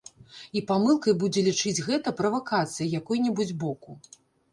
[0.59, 3.91] І памылкай будзе лічыць гэта правакацыяй якой-небудзь боку.